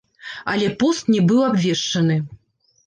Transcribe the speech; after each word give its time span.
Але 0.53 0.69
пост 0.79 1.13
не 1.17 1.21
быў 1.29 1.45
абвешчаны. 1.51 2.21